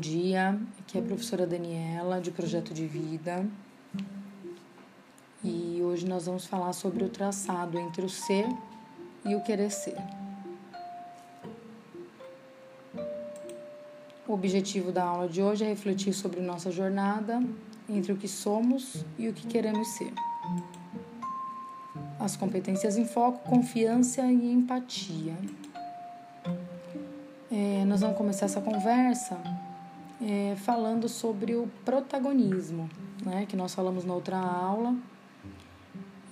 [0.00, 0.58] dia.
[0.78, 3.46] Aqui é a professora Daniela, de Projeto de Vida.
[5.44, 8.46] E hoje nós vamos falar sobre o traçado entre o ser
[9.24, 9.96] e o querer ser.
[14.26, 17.42] O objetivo da aula de hoje é refletir sobre nossa jornada
[17.88, 20.12] entre o que somos e o que queremos ser.
[22.18, 25.36] As competências em foco, confiança e empatia.
[27.50, 29.59] É, nós vamos começar essa conversa
[30.20, 32.88] é, falando sobre o protagonismo,
[33.24, 34.94] né, que nós falamos na outra aula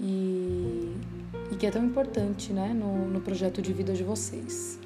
[0.00, 0.94] e,
[1.50, 4.78] e que é tão importante né, no, no projeto de vida de vocês.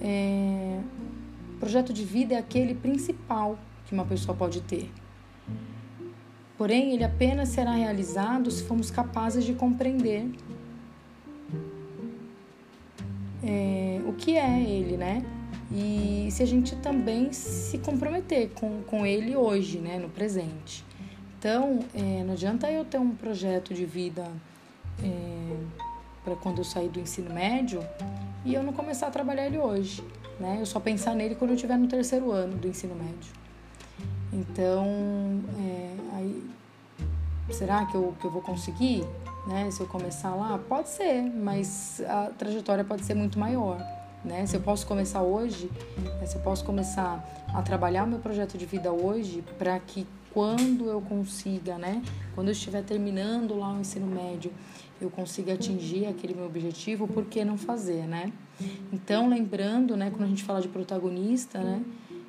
[0.00, 0.80] É,
[1.64, 4.90] projeto de vida é aquele principal que uma pessoa pode ter.
[6.58, 10.30] Porém, ele apenas será realizado se formos capazes de compreender
[13.42, 15.24] é, o que é ele, né?
[15.74, 20.84] E se a gente também se comprometer com, com ele hoje, né, no presente.
[21.36, 24.24] Então, é, não adianta eu ter um projeto de vida
[25.02, 25.56] é,
[26.24, 27.84] para quando eu sair do ensino médio
[28.44, 30.02] e eu não começar a trabalhar ele hoje,
[30.38, 30.58] né?
[30.60, 33.32] Eu só pensar nele quando eu estiver no terceiro ano do ensino médio.
[34.32, 34.86] Então,
[35.58, 36.50] é, aí,
[37.50, 39.04] será que eu, que eu vou conseguir?
[39.46, 39.70] Né?
[39.72, 44.46] Se eu começar lá, pode ser, mas a trajetória pode ser muito maior né?
[44.46, 46.26] Se eu posso começar hoje, né?
[46.26, 50.88] se eu posso começar a trabalhar o meu projeto de vida hoje para que quando
[50.88, 52.02] eu consiga, né?
[52.34, 54.52] Quando eu estiver terminando lá o ensino médio,
[55.00, 58.32] eu consiga atingir aquele meu objetivo, por que não fazer, né?
[58.92, 61.82] Então, lembrando, né, quando a gente fala de protagonista, né,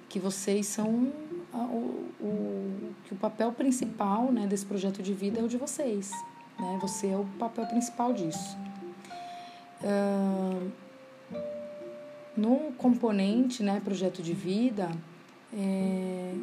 [0.10, 1.12] que vocês são
[1.54, 5.58] a, o, o, que o papel principal, né, desse projeto de vida é o de
[5.58, 6.12] vocês,
[6.60, 6.78] né?
[6.82, 8.58] Você é o papel principal disso.
[9.82, 10.72] Uh,
[12.38, 14.90] no componente, né, projeto de vida,
[15.54, 16.34] é,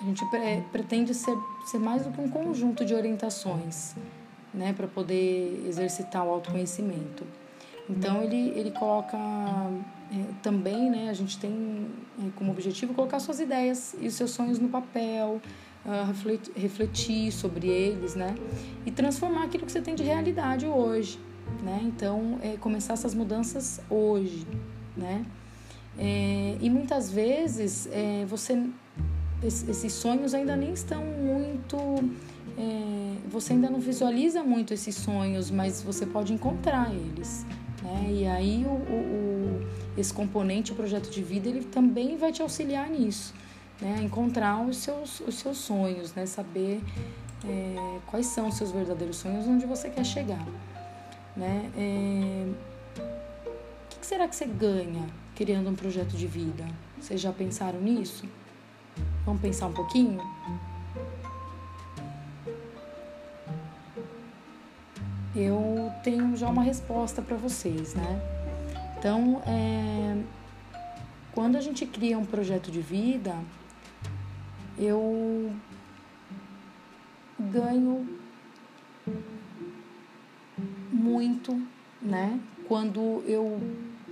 [0.00, 1.36] a gente pre pretende ser,
[1.66, 3.94] ser mais do que um conjunto de orientações,
[4.52, 7.24] né, para poder exercitar o autoconhecimento.
[7.88, 11.88] Então ele, ele coloca é, também, né, a gente tem
[12.18, 15.40] é, como objetivo colocar suas ideias e os seus sonhos no papel,
[15.84, 18.34] uh, refletir sobre eles, né,
[18.86, 21.18] e transformar aquilo que você tem de realidade hoje
[21.62, 21.80] né?
[21.82, 24.46] Então, é, começar essas mudanças hoje,
[24.96, 25.24] né?
[25.98, 28.62] É, e muitas vezes é, você
[29.42, 31.76] esses sonhos ainda nem estão muito
[32.58, 37.44] é, você ainda não visualiza muito esses sonhos mas você pode encontrar eles
[37.82, 38.08] né?
[38.10, 42.88] e aí o, o, esse componente o projeto de vida ele também vai te auxiliar
[42.88, 43.34] nisso
[43.80, 44.00] né?
[44.02, 46.26] encontrar os seus, os seus sonhos né?
[46.26, 46.80] saber
[47.46, 50.46] é, quais são os seus verdadeiros sonhos onde você quer chegar
[51.36, 51.70] né?
[51.76, 52.46] É...
[52.98, 56.66] O que será que você ganha criando um projeto de vida?
[57.00, 58.28] Vocês já pensaram nisso?
[59.24, 60.20] Vamos pensar um pouquinho?
[65.34, 68.20] Eu tenho já uma resposta para vocês, né?
[68.98, 70.22] Então, é...
[71.32, 73.34] quando a gente cria um projeto de vida,
[74.76, 75.52] eu
[77.38, 78.19] ganho
[81.10, 81.60] muito,
[82.00, 82.38] né?
[82.68, 83.60] Quando eu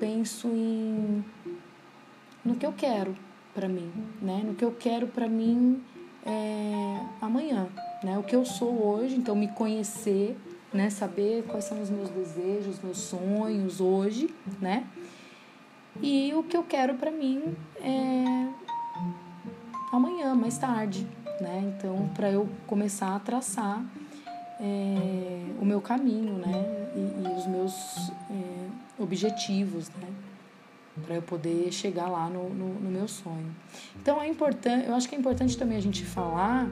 [0.00, 1.24] penso em
[2.44, 3.16] no que eu quero
[3.54, 4.42] para mim, né?
[4.44, 5.82] No que eu quero para mim
[6.26, 7.68] é, amanhã,
[8.02, 8.18] né?
[8.18, 10.36] O que eu sou hoje, então me conhecer,
[10.72, 10.90] né?
[10.90, 14.86] Saber quais são os meus desejos, meus sonhos hoje, né?
[16.02, 18.48] E o que eu quero para mim é
[19.92, 21.06] amanhã, mais tarde,
[21.40, 21.74] né?
[21.76, 23.84] Então, para eu começar a traçar
[24.60, 26.88] é, o meu caminho, né?
[26.94, 30.08] E, e os meus é, objetivos, né?
[31.04, 33.54] Para eu poder chegar lá no, no, no, meu sonho.
[34.02, 36.68] Então é importante, eu acho que é importante também a gente falar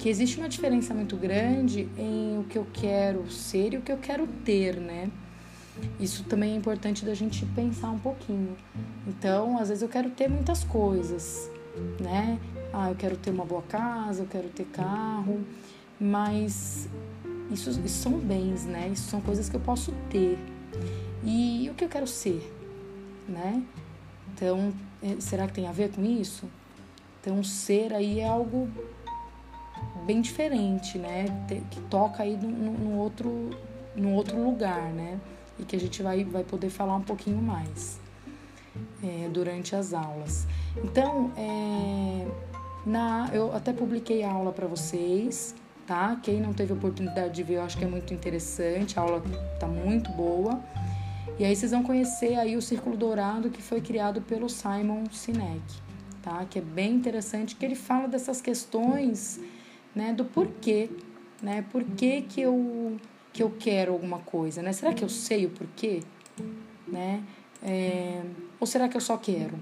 [0.00, 3.92] que existe uma diferença muito grande em o que eu quero ser e o que
[3.92, 5.08] eu quero ter, né?
[6.00, 8.56] Isso também é importante da gente pensar um pouquinho.
[9.06, 11.48] Então, às vezes eu quero ter muitas coisas,
[12.00, 12.36] né?
[12.72, 15.40] Ah, eu quero ter uma boa casa, eu quero ter carro,
[16.00, 16.88] mas
[17.50, 18.88] isso, isso são bens, né?
[18.92, 20.38] Isso são coisas que eu posso ter.
[21.24, 22.42] E o que eu quero ser,
[23.28, 23.62] né?
[24.34, 24.72] Então,
[25.02, 26.46] é, será que tem a ver com isso?
[27.20, 28.68] Então, ser aí é algo
[30.06, 31.26] bem diferente, né?
[31.70, 33.50] Que toca aí no, outro,
[33.96, 35.18] no outro lugar, né?
[35.58, 37.98] E que a gente vai, vai poder falar um pouquinho mais
[39.02, 40.46] é, durante as aulas.
[40.84, 42.26] Então, é,
[42.86, 45.54] na, eu até publiquei a aula para vocês
[45.88, 46.20] tá?
[46.22, 49.22] Quem não teve oportunidade de ver, eu acho que é muito interessante, a aula
[49.58, 50.62] tá muito boa.
[51.38, 55.62] E aí vocês vão conhecer aí o Círculo Dourado que foi criado pelo Simon Sinek,
[56.22, 56.44] tá?
[56.44, 59.40] Que é bem interessante, que ele fala dessas questões,
[59.94, 60.90] né, do porquê,
[61.42, 61.64] né?
[61.72, 62.96] Por que, que eu
[63.32, 64.72] que eu quero alguma coisa, né?
[64.72, 66.02] Será que eu sei o porquê,
[66.86, 67.22] né?
[67.62, 68.22] É,
[68.60, 69.58] ou será que eu só quero?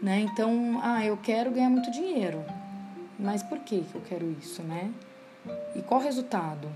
[0.00, 0.20] Né?
[0.20, 2.44] Então, ah, eu quero ganhar muito dinheiro.
[3.18, 4.92] Mas por que, eu quero isso, né?
[5.74, 6.68] E qual o resultado?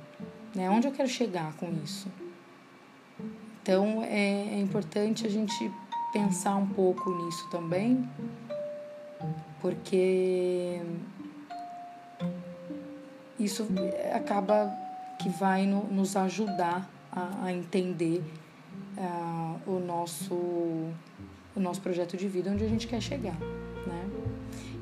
[0.54, 0.70] Né?
[0.70, 2.08] Onde eu quero chegar com isso?
[3.62, 5.70] Então, é, é importante a gente
[6.12, 8.08] pensar um pouco nisso também,
[9.60, 10.80] porque
[13.38, 13.66] isso
[14.14, 14.72] acaba
[15.18, 18.22] que vai no, nos ajudar a, a entender
[18.96, 20.34] uh, o nosso
[21.54, 23.36] o nosso projeto de vida onde a gente quer chegar?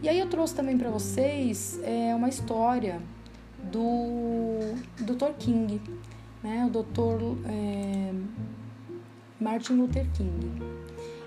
[0.02, 3.00] E aí eu trouxe também para vocês é, uma história
[3.64, 5.32] do Dr.
[5.38, 5.80] King,
[6.42, 6.64] né?
[6.66, 7.36] O Dr.
[7.46, 8.12] É,
[9.40, 10.62] Martin Luther King.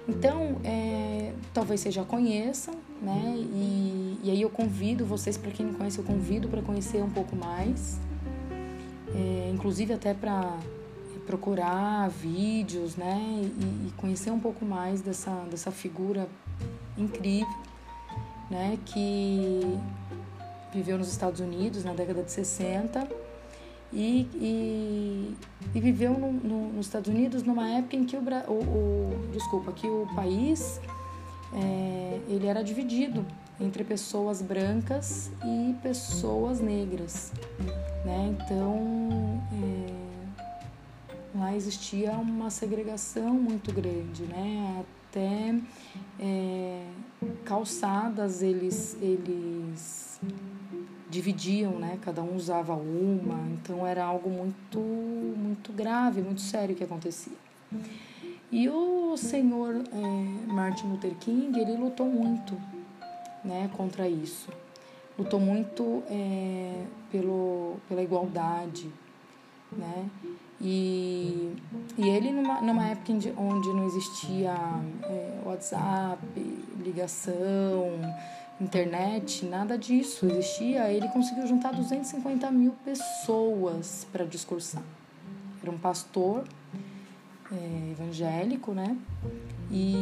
[0.08, 3.36] Então, é, talvez vocês já conheçam, né?
[3.38, 7.10] E, e aí eu convido vocês, para quem não conhece, eu convido para conhecer um
[7.10, 8.00] pouco mais,
[9.14, 10.58] é, inclusive até para
[11.28, 13.20] procurar vídeos, né?
[13.42, 16.28] E, e, conhecer um pouco mais dessa, dessa figura
[16.98, 17.48] incrível,
[18.52, 18.78] né?
[18.86, 19.80] Que
[20.74, 23.08] viveu nos Estados Unidos na década de 60
[23.94, 25.38] e, e,
[25.74, 29.72] e viveu no, no, nos Estados Unidos numa época em que o, o, o desculpa,
[29.72, 30.80] que o país
[31.54, 33.26] é, ele era dividido
[33.60, 37.32] entre pessoas brancas e pessoas negras,
[38.06, 38.36] né?
[38.36, 44.84] Então é, lá existia uma segregação muito grande, né?
[45.12, 45.54] Até
[46.18, 46.86] é,
[47.44, 50.22] calçadas eles eles
[51.10, 52.00] dividiam, né?
[52.02, 57.36] Cada um usava uma, então era algo muito muito grave, muito sério que acontecia.
[58.50, 62.58] E o senhor é, Martin Luther King ele lutou muito,
[63.44, 63.70] né?
[63.76, 64.50] Contra isso,
[65.20, 68.90] lutou muito é, pelo pela igualdade,
[69.74, 70.10] né?
[70.64, 71.56] E,
[71.98, 74.54] e ele numa, numa época onde não existia
[75.04, 76.22] é, WhatsApp,
[76.84, 78.00] ligação,
[78.60, 84.84] internet, nada disso existia, ele conseguiu juntar 250 mil pessoas para discursar.
[85.64, 86.44] Era um pastor
[87.52, 88.96] é, evangélico, né?
[89.72, 89.96] E,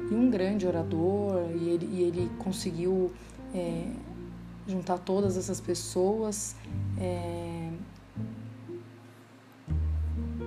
[0.00, 3.12] e, um grande orador, e ele, e ele conseguiu
[3.54, 3.86] é,
[4.66, 6.56] juntar todas essas pessoas
[6.98, 7.65] é,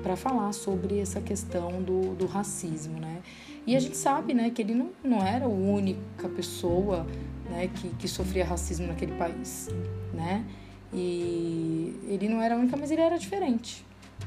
[0.09, 3.21] para falar sobre essa questão do, do racismo, né?
[3.67, 7.05] E a gente sabe, né, que ele não, não era a única pessoa,
[7.47, 9.69] né, que, que sofria racismo naquele país,
[10.11, 10.43] né?
[10.91, 13.85] E ele não era a única, mas ele era diferente,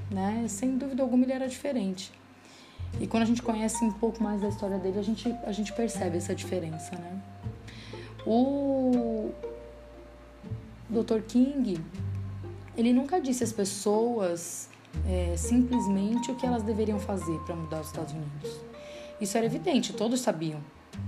[0.08, 0.44] né?
[0.46, 2.12] Sem dúvida alguma ele era diferente.
[3.00, 5.72] E quando a gente conhece um pouco mais da história dele, a gente, a gente
[5.72, 7.20] percebe essa diferença, né?
[8.24, 9.32] O
[10.88, 11.22] Dr.
[11.26, 11.84] King,
[12.76, 14.70] ele nunca disse às pessoas
[15.06, 18.60] é, simplesmente o que elas deveriam fazer para mudar os Estados Unidos.
[19.20, 20.60] Isso era evidente, todos sabiam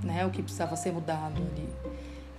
[0.03, 1.69] né, o que precisava ser mudado ali.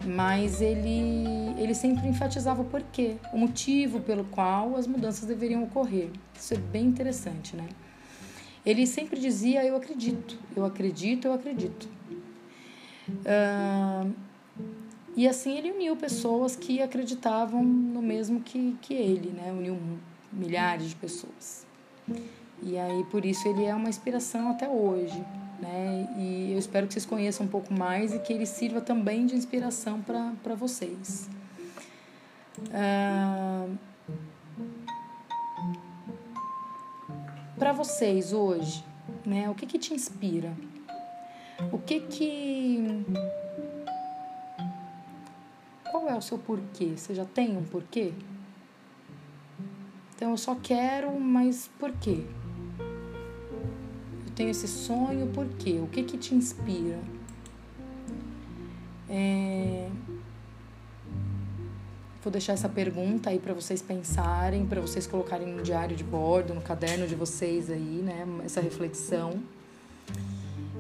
[0.06, 6.10] Mas ele, ele sempre enfatizava o porquê, o motivo pelo qual as mudanças deveriam ocorrer.
[6.38, 7.68] Isso é bem interessante, né?
[8.66, 11.88] Ele sempre dizia: Eu acredito, eu acredito, eu acredito.
[13.10, 14.14] Uh,
[15.16, 19.52] e assim ele uniu pessoas que acreditavam no mesmo que, que ele, né?
[19.52, 19.80] Uniu
[20.36, 21.66] milhares de pessoas.
[22.62, 25.24] E aí por isso ele é uma inspiração até hoje
[25.60, 26.08] né?
[26.18, 29.36] E eu espero que vocês conheçam um pouco mais e que ele sirva também de
[29.36, 31.30] inspiração para vocês.
[32.74, 33.68] Ah,
[37.58, 38.84] para vocês hoje,
[39.26, 39.50] né?
[39.50, 40.54] O que que te inspira?
[41.72, 43.06] O que que
[45.90, 46.94] qual é o seu porquê?
[46.98, 48.14] Você já tem um porquê?
[50.16, 52.24] Então eu só quero, mas por quê?
[54.36, 55.80] tenho esse sonho, por quê?
[55.82, 57.00] O que que te inspira?
[59.10, 59.90] É...
[62.22, 66.54] Vou deixar essa pergunta aí para vocês pensarem, para vocês colocarem no diário de bordo,
[66.54, 68.26] no caderno de vocês aí, né?
[68.44, 69.42] Essa reflexão.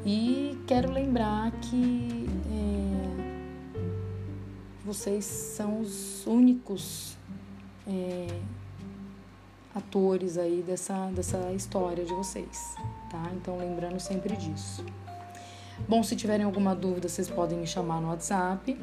[0.04, 3.15] E quero lembrar que é,
[4.84, 7.15] vocês são os únicos
[7.88, 8.27] é,
[9.75, 12.75] atores aí dessa, dessa história de vocês
[13.15, 13.32] tá?
[13.34, 14.86] Então lembrando sempre disso.
[15.88, 18.77] Bom, se tiverem alguma dúvida, vocês podem me chamar no WhatsApp,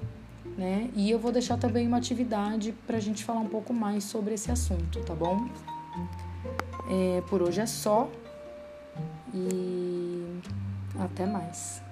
[0.57, 0.91] né?
[0.95, 4.35] E eu vou deixar também uma atividade para a gente falar um pouco mais sobre
[4.35, 5.49] esse assunto, tá bom?
[6.91, 8.11] É, por hoje é só
[9.33, 10.41] e
[10.99, 11.83] até mais.